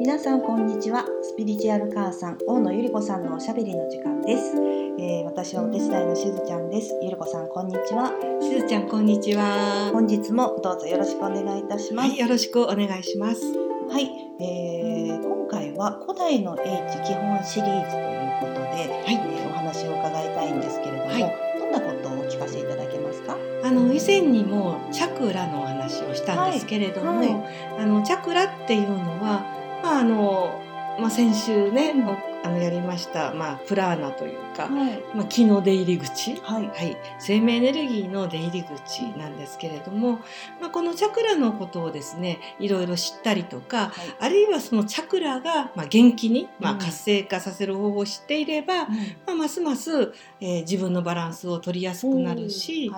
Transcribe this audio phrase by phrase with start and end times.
[0.00, 1.04] 皆さんこんにちは。
[1.20, 4.56] スピリチュアル母さん大野ゆり子さんのおしゃべりの時間です、
[4.98, 6.98] えー私はお手伝いのしずちゃんです。
[7.02, 8.10] ゆり子さんこんにちは。
[8.40, 9.90] しずちゃんこんにちは。
[9.92, 12.08] 本日もどうぞよろしくお願いいたします。
[12.08, 13.42] はい、よろしくお願いします。
[13.44, 14.08] はい、
[14.40, 19.14] えー今回は古代の英知基本シリーズということで、はい。
[19.14, 21.20] えーお話を伺いたいんですけれども、はい。
[21.58, 23.36] どんなことをお聞かせいただけますか？
[23.62, 27.28] あの以前にもチャクラのお話をしたんですけれども、はい。
[27.28, 30.60] はあのチャクラっていうのは、まああの
[30.98, 35.02] まあ先週ね、うんおあのやりました、まあプラーナというか、はい。
[35.14, 36.36] まあ気の出入り口。
[36.36, 36.68] はい。
[36.68, 40.20] はい、生命エネルギーの出入り口なんですけれども、
[40.58, 44.16] まあ、このチャクラのことをですねいろいろ知ったりとかはい。
[44.20, 46.78] あるいはそのチャクラがまあ元気にまあうん。
[46.78, 48.94] 活性化させる方法を知っていれば、ま
[49.28, 52.90] あ、ますます、えー自分のバランスを取りやすくなるし、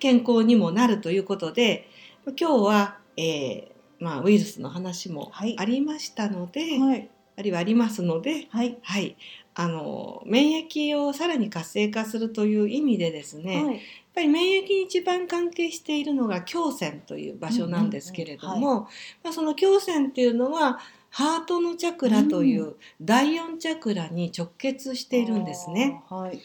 [0.00, 1.88] 健康にもなるということで
[2.26, 3.69] まあ今日は、えー
[4.00, 5.56] まあ、ウイルスの話もはい。
[5.58, 7.08] ありましたので、はい。
[7.36, 8.78] あるいはありますので、はい。
[8.82, 9.16] はい、
[9.54, 13.80] あの免疫をさらに活性化するという意味でですね、やっはい
[14.14, 18.82] ぱり免疫に一番関係しているのが胸腺という場所なんですけれども、うんうん。
[19.22, 26.02] まあ、その胸腺っていうのはハートのチャクラという第四チャクラに直結しているんですね。
[26.08, 26.40] あーはい。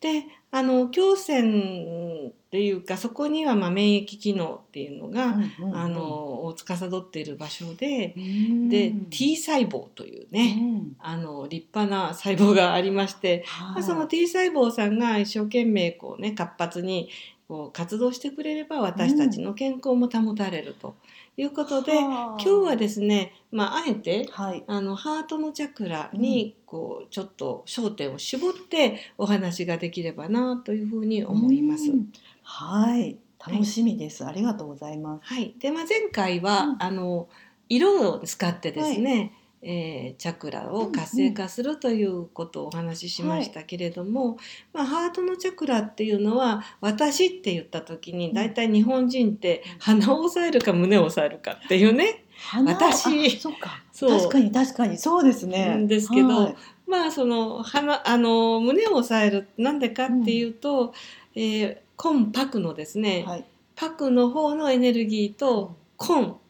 [0.00, 5.76] であの胸腺っていうかそこにはまあ免疫機能っていうのが、うんうんうん。
[5.76, 8.68] あのを司っている場所で、うん。
[8.68, 10.96] で T 細胞といううね、ん。
[10.98, 13.82] あの立派な細胞がありまして、まはい。
[13.82, 17.08] あその T 細胞さんが一生懸命こうね活発に
[17.46, 20.96] こう活動してくれれば私たちの健康も保たれると
[21.40, 22.42] いうことで、はあ。
[22.42, 24.62] 今日はですね、まあ、あえてはい。
[24.66, 31.90] あのハートのチャクラにこうちょっと焦点を絞ってお話ができればなというふうに思います。
[31.90, 32.12] うん。
[32.42, 33.18] はい。
[33.46, 35.32] 楽しみです、ありがとうございます。
[35.32, 36.76] はい、で、まあ、前回は、うん。
[36.78, 37.28] あの
[37.70, 39.32] 色を使ってですね、
[39.62, 44.38] えーチャクラを活性化するということをお話ししましたけれども、
[44.72, 48.34] まあ、ハートのチャクラっていうのは私って言った時にうん。
[48.34, 52.24] 大体日本人って鼻を押さえるか胸を押さえるかっていうね。
[52.66, 53.36] 私。
[53.36, 53.82] あそうか。
[53.92, 54.18] そう。
[54.18, 54.98] 確かに確かに。
[54.98, 55.74] そうですね。
[55.74, 56.56] んですけどはい。
[56.86, 60.94] まあその鼻あの胸を押さえるなんでかっていうと、
[61.34, 63.44] えーコンパクのですね、はい。
[63.76, 66.40] パクの方のエネルギーとコン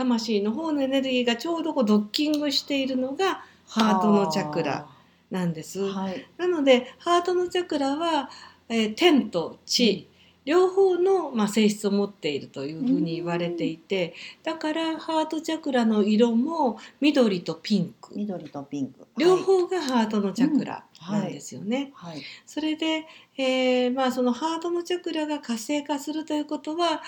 [0.00, 4.86] 魂の方のエネルギーがちょうどこうドッキングしているのがハートのチャクラ
[5.30, 5.80] なんです。
[5.80, 6.26] はい。
[6.38, 8.30] なのでハートのチャクラは、
[8.68, 10.08] えー天と地、
[10.46, 18.14] 両方の、まあ、性質を持っているというふうに言われていて、だからハートチャクラの色も緑とピンク。
[18.16, 19.06] 緑とピンク。
[19.18, 21.90] 両方がハートのチャクラなんですよね。
[21.94, 22.22] はい、はい。
[22.46, 23.06] それで、
[23.36, 27.02] えーまあ、そのハートのチャクラが活性化するということは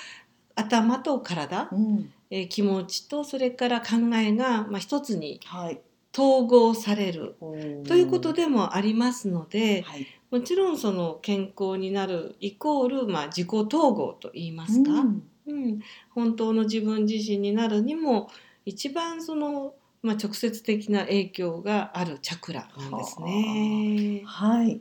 [0.54, 5.81] 頭と体、うんえー気持ちとそれから考えが、まあ、一つにはい。
[6.15, 7.37] 統合される。
[7.38, 7.54] と
[7.88, 10.06] ということでもありますのではい。
[10.31, 15.22] もちろんその健康になるイコール、まあ、自己統合と言いますか、うん。
[15.47, 15.81] うん。
[16.15, 18.31] 本当の自分自身になるにも
[18.64, 24.22] 一番その、まあ、直接的な影響があるチャクラなんですね。
[24.25, 24.81] はい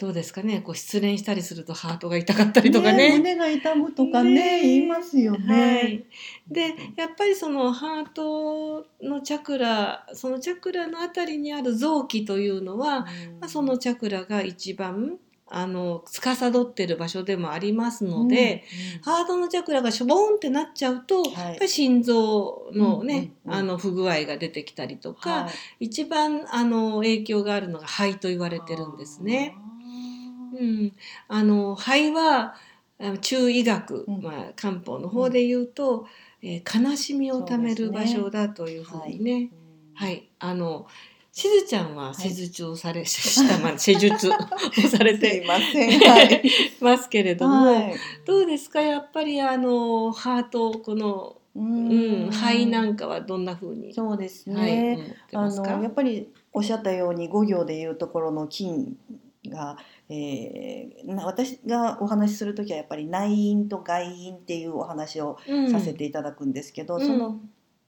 [0.00, 0.62] どうですかね。
[0.62, 3.18] こう失恋したりするとハートが痛かったりとかね。
[3.18, 4.62] 胸が痛むとかねね。
[4.62, 6.04] 言いますよね、はい、
[6.48, 13.08] でやっぱりそのハートのチャクラそのチャクラのあたりにある臓器というのは、ま
[13.42, 15.18] あ、そのチャクラが一番
[15.52, 18.62] あの司っている場所でもありますので、
[19.02, 21.32] ハートのチャクラがしょぼーんってなっちゃうと、はい。
[21.32, 23.62] やっぱり心臓のね、うんうんうん。
[23.62, 25.50] あの不具合が出てきたりとか、は
[25.80, 25.86] い。
[25.86, 29.56] 一番あの影響があるのが肺と言われてるんですね。
[30.58, 30.92] うん、
[31.28, 32.54] あの肺は
[33.22, 34.22] 中医学、うん。
[34.22, 36.06] まあ、漢方の方で言うと、
[36.42, 39.50] えー悲しみをためる場所だというふうにね。
[39.94, 40.86] はい、あの
[41.32, 44.32] しずちゃんは施術をされ、したまあ 施術を
[44.90, 46.00] され すていません。
[46.00, 46.42] はい。
[46.80, 47.94] ますけれども、はい。
[48.26, 48.80] どうですか？
[48.82, 52.26] やっぱりあのハートこの、ううん。
[52.28, 54.94] ん、肺なんかはどんなふうに、そうですはい、ね、
[55.32, 58.96] 思ってあのやっぱりおっしゃったように五行でいうところの金
[59.50, 59.76] が、
[60.08, 67.06] えーな私がお話しする時はやっぱり内因と外因っていうお話をうんさせていただくんですけど、うん。
[67.06, 67.40] その、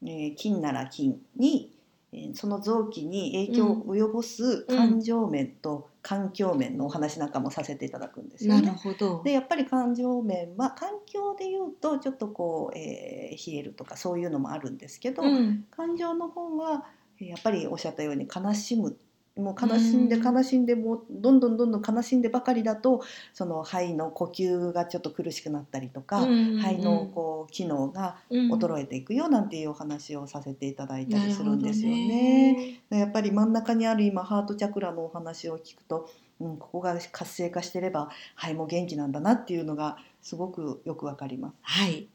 [0.05, 1.71] えー金なら金に、
[2.11, 8.71] えーその臓器に影響を及ぼす感情面と環境面のお話なんかもさせていただくんですよなるね。
[8.73, 9.23] ほど。
[9.23, 15.65] でやっぱり感情面は環境でいうとちょっとこう、えー冷えるとかそういうのもあるんですけど、うん。
[15.71, 16.85] 感情の方は
[17.19, 18.95] えーやっぱりおっしゃったように悲しむ
[19.35, 23.01] もう悲しんでうん悲しんでもうどんどんどんどん悲しんでばかりだと
[23.33, 32.79] その肺の呼吸がちょっと苦しくなったりとか、うん肺のこう機能がうん衰えていくよなんていうお話をさせていただいたりするんですよなるほどね。
[32.89, 36.09] やっぱり真ん中にある今ハートチャクラのお話を聞くと、
[36.39, 41.55] うん、ここが活性化してれば肺も元気なんだなっていうのがすごくよくわかります。
[41.61, 42.07] はい。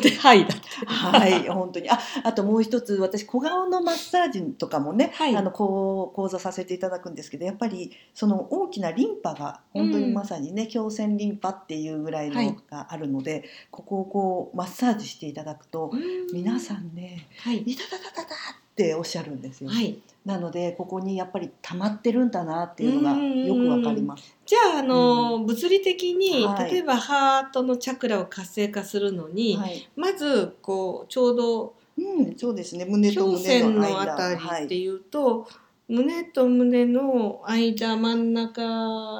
[0.00, 0.46] で、はい。
[0.86, 1.90] はい、本当に。
[1.90, 15.90] あ、あともう一つ、私小顔のマッサージとかもね、はいあのこう講座させていただくんですけど、やっぱりその大きなリンパが本当にまさにね、胸腺リンパっていうぐらいはいのがあるので、ここをこうマッサージしていただくと、
[16.32, 17.58] 皆さんね、はい。
[17.58, 19.70] いたたたたたっておっしゃるんですよ。
[19.70, 19.98] はい。
[20.24, 24.36] なのでここにやっぱり溜まってるんだなっていうのがよくわかります。
[24.44, 29.88] じゃあ、あの、物理的に、はい例えばハートのチャクラを活性化するのに、はい。
[29.96, 32.84] まず、こう、ちょうど、うん、そうですね。
[32.84, 34.14] 胸と胸のの間。
[34.14, 34.64] あたりはい。
[34.64, 35.48] っていうと、
[35.88, 38.62] 胸と胸の間真ん中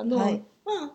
[0.04, 0.92] の、はいまあ、ほんのわ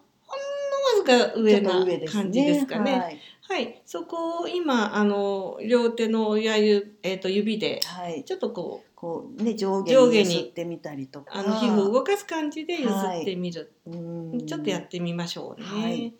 [0.98, 1.86] ずか上な。
[2.12, 3.20] 感じですかね。
[3.52, 3.66] はい。
[3.66, 8.24] はい、そこを今あの両手の親指,、えー、と指ではい。
[8.24, 11.40] ちょっとここうね上下にに揺すってみたりとか。
[11.40, 15.68] うあの皮膚を動かす感じで揺すってみる、うんちょっとやってみましょうね。
[15.68, 16.14] はい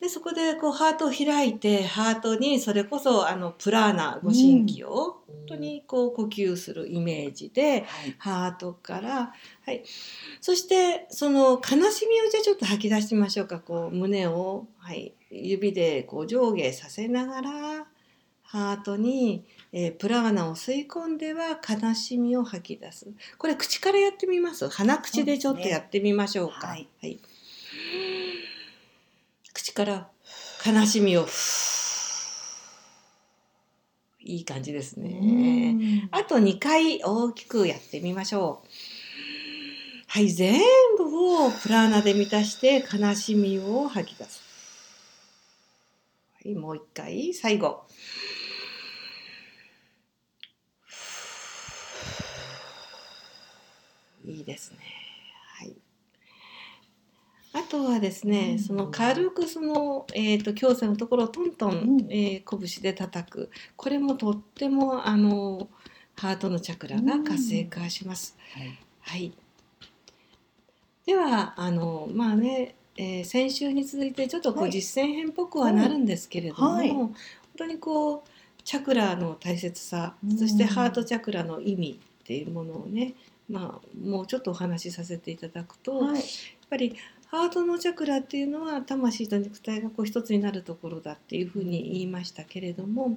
[0.00, 7.84] でそこでこうハートを開いてハートにそれこそあのプラーナご神経を本当にこう呼吸するイメージで、はい。
[8.18, 9.34] ハートから、
[9.66, 9.82] はい、
[10.40, 13.58] そしてその悲しみをじゃあちょっと吐き出しましょうか。
[13.58, 17.50] こう胸を、はい、指でこう上下させながら
[18.42, 23.08] ハートに、えープラーナを吸い込んでは悲しみを吐き出す。
[23.36, 24.68] これ口からやってみます？
[24.68, 26.68] 鼻口でちょっとやってみましょうか。
[26.68, 26.88] はい。
[27.02, 27.18] はい
[29.58, 30.08] 口から
[30.64, 31.26] 悲しみを
[34.20, 35.10] いい感じですね。
[35.10, 38.68] うんあと2回大きくやってみましょう。
[40.06, 40.60] はい、全
[40.96, 44.42] 部をプラーナで満たして悲しみを吐き出す。
[46.44, 47.82] はい、もう一回、最後。
[54.24, 55.07] いいですね。
[57.68, 58.58] とはですね、うん。
[58.58, 62.12] その軽くその、えー、と胸腺のところをトントン、うん。
[62.12, 63.50] えー拳で叩く。
[63.76, 65.68] これもとってもあの
[66.16, 68.36] ハートのチャクラが活性化します。
[68.54, 68.78] はい。
[69.00, 69.32] はい。
[71.06, 74.72] ではあのまあね、えー先週に続いてちょっとこうはい。
[74.72, 76.90] 実践編っぽくはなるんですけれども、はい。
[76.90, 77.14] 本
[77.56, 80.38] 当にこうチャクラの大切さ、うん。
[80.38, 83.14] そしてハートチャクラの意味っていうものをね、
[83.48, 86.22] まあもうちょっとお話しさせていただくと、やっはい。
[86.68, 86.94] ぱり
[87.30, 93.14] ハートのチャクラっていうのは魂と肉体がこう一つになるところだっていうふうに言いましたけれどもやっ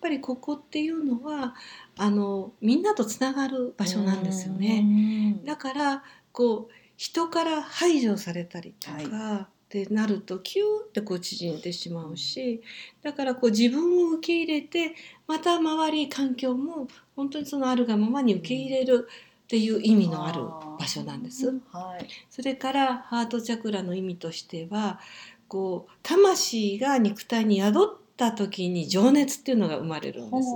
[0.00, 1.54] ぱりここっていうのは
[1.96, 4.82] あのみんなとつながる場所なんですよね。
[4.82, 12.62] ねだからこう人から排除されたりとか、ってなるとキューってこう縮んでしまうし
[13.02, 14.94] だからこう自分を受け入れて
[15.26, 19.08] また周り環境も本当にそのあるがままに受け入れる
[19.48, 20.42] っていう意味のある
[20.78, 21.58] 場所なんです。
[21.72, 22.06] はい。
[22.28, 25.00] それからハートチャクラの意味としては
[25.48, 30.48] こう魂が肉体に宿った時に情熱っていうのが生まれるんです。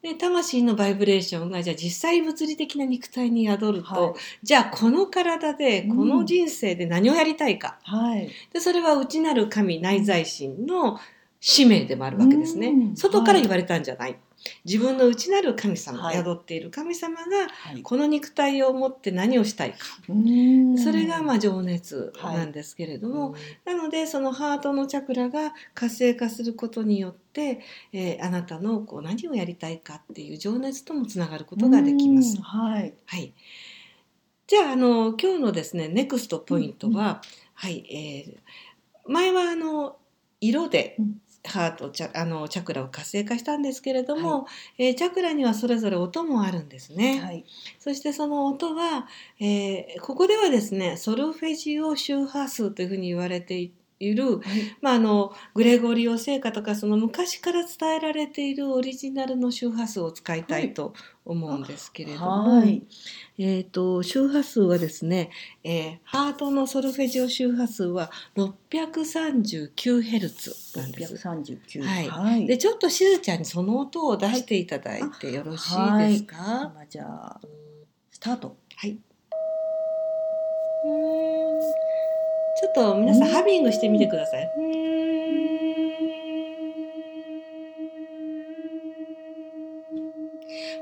[0.00, 8.30] で魂のバイブレーションがじゃあ実際物理的な肉体に宿ると、はいじゃあこの体でうんこの人生で何をやりたいか、はい。
[8.54, 10.98] でそれは内なる神内在心の
[11.40, 12.68] 使命でもあるわけですね。
[12.68, 14.16] うん外から言われたんじゃない。
[14.64, 17.82] 自分の内なる神様、はい宿っている神様がはい。
[17.82, 19.78] この肉体を持って何をしたいか。
[20.08, 27.60] うんそれがまあ情熱なんですけれども、なのでそのハートのチャクラが活性化することによって、
[27.92, 32.42] えーあなたのこう何をやりたいかっていう情熱ともつながることができますうん。
[32.42, 32.94] はい。
[33.06, 33.32] はい。
[34.46, 37.18] じゃああの今日のですねネクストポイントは、うん
[37.54, 38.38] はい、えー
[39.10, 39.96] 前はあの
[40.40, 47.20] 色でうんハートチャあのチャクラを活性化したんですけれども、えーチャクラにはそれぞれ音もあるんですね。
[47.20, 47.44] はい。
[47.78, 49.06] そしてその音は、
[49.40, 54.44] えーここではですねソルフェジオ周波数というふうに言われている、はい。
[54.80, 62.82] まあ、あのグレゴリオ聖歌とかその昔から伝えられているオリジナルの周波数を使いたいと思うんですけれども、はい。
[63.38, 65.30] えー、と周波数はですね、
[65.64, 71.28] えーハートのソルフェジオ周波数は 639Hz なんです。
[71.28, 71.82] 639。
[71.82, 72.46] はいはい。
[72.46, 77.40] でちょっとしずちゃんにその音を出していただいてよろしいですか、今じゃあ
[78.10, 78.56] スタート。
[78.76, 78.98] はい。
[82.58, 84.50] ちょっと皆さんハミングしてみてください。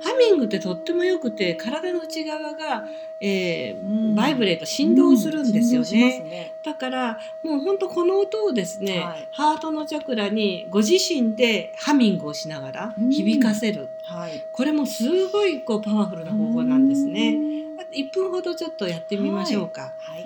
[0.01, 2.87] ハミングってとってもよくて体の内側が、
[3.21, 6.21] えーうんバイブレート振動するんですよね。
[6.21, 14.43] ねだからもう本当この音をですね、はいハートのチャクラにご自身でハミングをしながらうん響かせる、はい。
[14.51, 17.37] これもすごいこうパワフルな方法なんですね。
[17.79, 19.93] あと1分ほどちょっとやってみましょうか。
[19.99, 20.26] はい。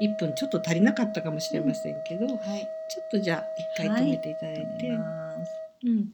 [0.00, 2.60] 1分ちょっと足りなかったかもしれませんけど、ちょはい。
[2.60, 2.64] っ
[3.10, 3.44] とじゃあ
[3.78, 5.52] 一回止めていただいて、止めます
[5.84, 6.12] うん、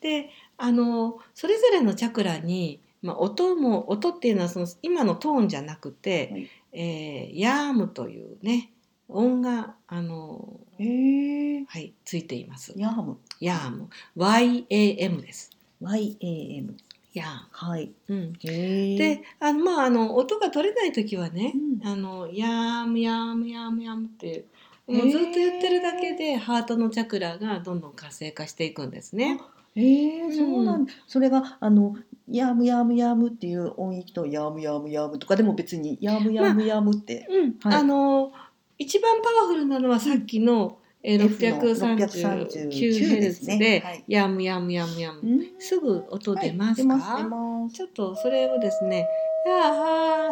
[0.00, 8.72] であのそれぞれのチャクラに、まあ、音も音っていうのはその今のトーンじゃなくて、はいえーヤームというね
[9.08, 11.64] 音があの、へえ。
[11.68, 12.72] はい、ついています。
[12.76, 13.18] ヤーム。
[13.40, 15.50] ヤーム YAM です。
[15.80, 16.76] Y A M。
[17.18, 17.90] ヤーはい。
[18.08, 18.14] ム。
[18.14, 18.32] うん。
[18.34, 24.44] であのまああの音が取れない時はね、うんあのヤームヤームヤームヤームって
[24.86, 29.40] もうずっと言ってるだけでハートのチャクラがどんどん活性化していくんですね。
[29.74, 30.92] へえ、そうなんだ。
[31.06, 31.96] それがあの
[32.30, 37.26] ヤームヤームヤームっていう音域とヤームヤームヤームとかでも別にヤームヤームヤームって。
[37.30, 38.32] うん、はいあの
[38.78, 41.46] 一番パワフルなのはさっきの、えー F
[41.86, 47.20] の639 639ヘルツで、はいヤムヤムヤムヤム、うんすぐ音出ますか、は
[47.68, 47.76] いす。
[47.76, 49.08] ちょっとそれをですね
[49.46, 49.70] や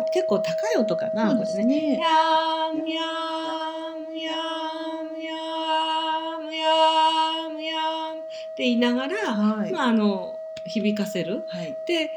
[0.01, 1.65] ー結構高い音かなそうでこれね。
[1.65, 1.93] すね。
[2.01, 9.73] やーむやーむやーむやーむやーむやーって言いながら、はい。
[9.73, 10.35] まあ、あの
[10.67, 11.45] 響かせる。
[11.49, 11.77] はい。
[11.87, 12.11] で、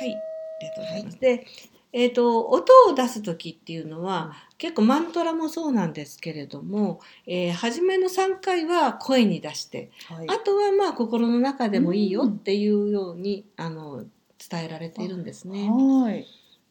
[0.00, 0.18] はい、あ
[0.60, 1.20] りがとうございます。
[1.20, 1.44] で、
[1.92, 10.28] えっ、と音を出す時っていうのは、結構マントラもそうなんですけれども、えー初めの3回は声に出して、はい。
[10.28, 14.04] あとはまあ心の中でもいいよっていうように、あの
[14.38, 15.68] 伝えられているんですね。
[15.68, 16.26] はい。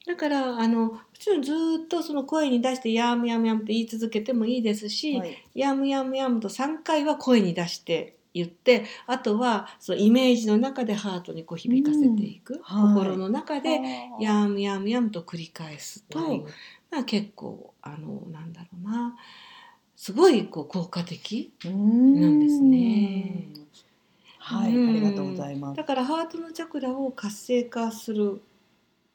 [0.05, 5.38] だからあのもちろんずーっとその声に出して「やむやむやむ」って言い続けてもいいですし「はい。
[5.53, 12.93] やむやむやむ」と3回は声に出して言ってあとはそのイメージの中でハートにこう響かせていく、はい。
[12.93, 13.81] 心の中で
[14.19, 16.43] 「やむやむやむ」と繰り返すと、はい。
[16.91, 19.15] まあ、結構あのなんだろうな。
[19.95, 23.50] すごいこう効果的ななんですね。
[24.38, 24.89] はい、うん。
[24.89, 25.77] ありがとうございます。
[25.77, 28.41] だからハートのチャクラを活性化する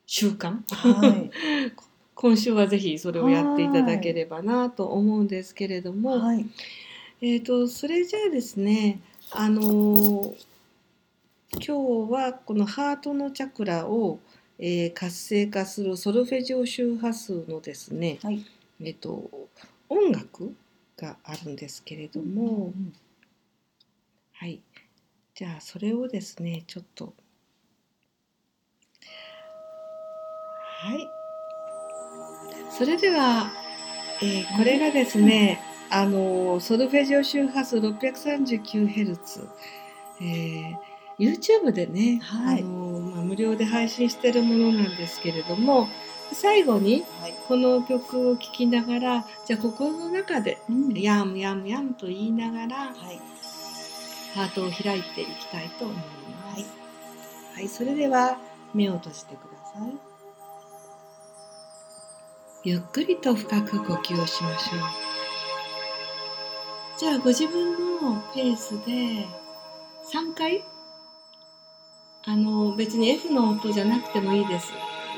[0.06, 0.60] 習慣。
[0.68, 1.30] はい。
[2.14, 6.46] 今週はぜひそれをやっていただければなと思うんですけれども、はい。
[7.20, 10.34] えー、とそれじゃあですねあのー
[11.56, 14.18] 今日はこのハートのチャクラを、
[14.58, 18.44] えー活性化するソルフェジオ周波数のですね、はい。
[18.80, 19.30] えー、と
[19.88, 20.52] 音楽
[20.96, 22.92] があるんですけれども、うん
[24.32, 24.60] はい。
[25.36, 27.14] じゃあそれをですねちょっと。
[30.80, 31.08] はい。
[32.76, 33.52] それでは、
[34.20, 35.60] えーこれがですね
[35.90, 39.48] あのソルフェジオ周波数 639Hz、
[40.20, 45.88] えー YouTube でね、はいあのまあ、無料で配信してるものなんですけれども
[46.32, 47.34] 最後にはい。
[47.46, 53.20] この曲を聴きながらじゃあ心の中でうんヤムヤムヤムと言いながらはい。
[54.34, 56.02] ハートを開いていきたいと思いま
[56.56, 56.60] す。
[56.60, 56.64] はい
[57.54, 58.36] はい、それでは
[58.72, 59.94] 目を閉じてください。
[62.64, 64.76] ゆっくりと深く呼吸をしましょ
[65.10, 65.13] う。
[67.04, 69.26] じゃあご自分のペースで
[70.10, 70.64] 3回？
[72.24, 74.72] あの別に F の音じゃなくてもいいです。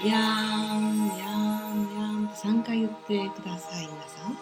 [0.05, 4.37] やーん、やーん、やーんと3回言ってください、皆さん。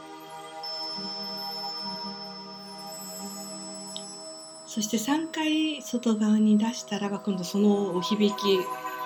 [4.67, 8.59] そして3回外側に出したらば今度その響き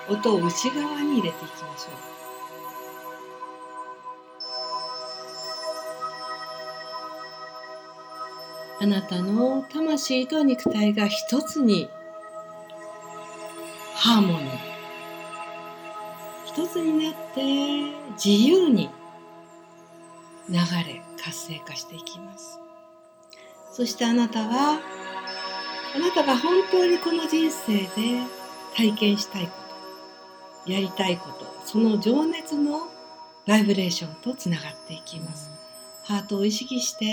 [0.09, 2.18] 音を内側に入れていきましょう
[8.81, 11.89] あなたの魂と肉体が一つに
[13.93, 14.59] ハーモニー
[16.45, 17.41] 一つになって
[18.13, 18.89] 自由に
[20.47, 22.59] 流れ活性化していきます
[23.71, 24.79] そしてあなたは
[25.95, 27.87] あなたが本当にこの人生で
[28.75, 29.51] 体験したいこ
[30.65, 32.87] とやりたいことその情熱の
[33.45, 35.49] バイブレーションとつながっていきます。
[36.03, 37.05] ハートを意識して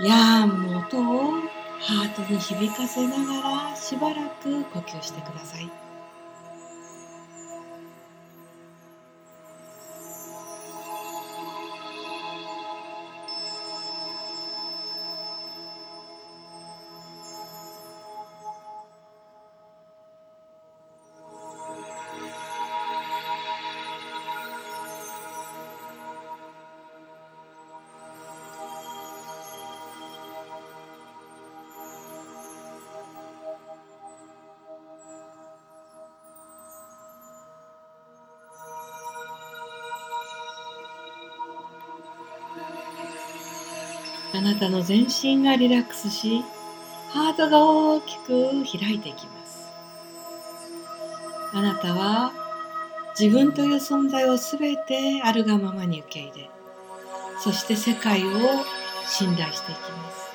[0.00, 1.32] ヤーンの音を
[1.80, 5.85] ハートに響かせながらしばらく呼吸してください。
[44.36, 46.44] あなたの全身がリラックスし、
[47.08, 49.72] ハートが大きく開いていきます。
[51.54, 52.32] あなたは
[53.18, 56.50] 自分という存在をすべてあるがままに受け入れ、
[57.40, 58.28] そして世界を
[59.06, 60.26] 信頼していきます。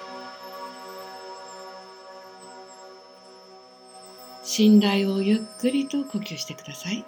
[4.44, 7.06] 信頼をゆっくりと呼吸してください。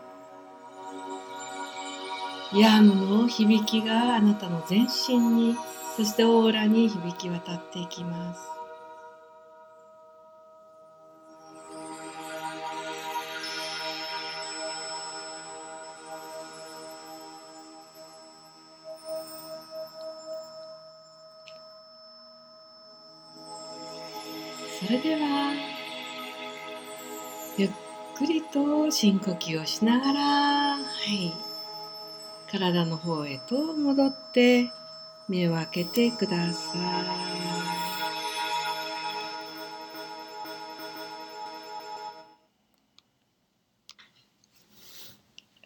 [2.54, 5.56] ヤームの響きがあなたの全身に
[5.96, 8.42] そしてオーラに響き渡っていきます。
[24.84, 25.54] それでは
[27.58, 27.70] ゆっ
[28.18, 31.32] くりと深呼吸をしながら、はい、
[32.52, 34.72] 体の方へと戻って
[35.28, 36.80] 目を開けてください。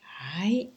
[0.02, 0.70] はい、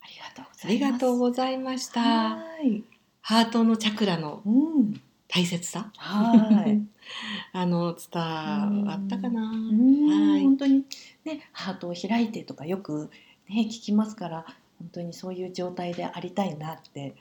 [0.00, 0.92] ありがとうございます。
[0.92, 2.00] がとうございました。
[2.00, 2.82] はい。
[3.22, 5.00] ハートのチャクラのうん。
[5.32, 6.82] 大切さ、はい。
[7.52, 9.42] あの伝わったかな？
[9.42, 10.84] うんはい本当に
[11.24, 13.10] ねハートを開いてとかよく
[13.48, 14.44] ね聞きますから
[14.80, 17.14] 本当にそういう状態でありたいなって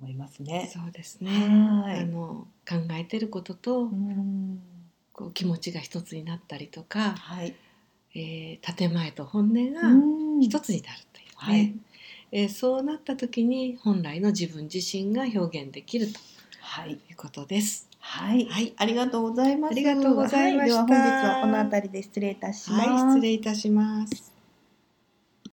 [0.00, 0.70] 思いますね。
[0.72, 1.30] そうですね。
[1.30, 4.60] はいあの考えてることとうん
[5.12, 7.54] こう気持ちが一つになったりとか、はい。
[8.14, 11.74] えー建前と本音がうん一つになるというね、はい
[12.32, 16.18] えーそうなった時に本来の自分自身が表現できると
[16.60, 16.92] はい。
[16.92, 17.88] いうことです。
[18.00, 18.46] はい。
[18.46, 19.72] はいありがとうございます。
[19.72, 22.88] ありがとうございましたはでは本日はこの辺りで失礼いたします。
[22.88, 24.35] はい、失礼いたします。